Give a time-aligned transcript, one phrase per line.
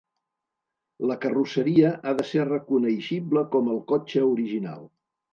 [1.09, 4.81] La carrosseria ha de ser reconeixible com el cotxe original.